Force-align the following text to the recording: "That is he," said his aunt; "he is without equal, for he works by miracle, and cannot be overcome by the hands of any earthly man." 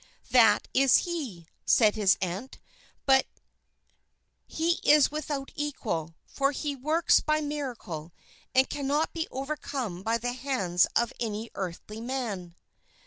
"That 0.31 0.67
is 0.73 0.97
he," 1.05 1.45
said 1.63 1.93
his 1.93 2.17
aunt; 2.23 2.57
"he 4.47 4.79
is 4.83 5.11
without 5.11 5.51
equal, 5.53 6.15
for 6.25 6.51
he 6.53 6.75
works 6.75 7.19
by 7.19 7.39
miracle, 7.39 8.11
and 8.55 8.67
cannot 8.67 9.13
be 9.13 9.27
overcome 9.29 10.01
by 10.01 10.17
the 10.17 10.33
hands 10.33 10.87
of 10.95 11.13
any 11.19 11.51
earthly 11.53 12.01
man." 12.01 12.55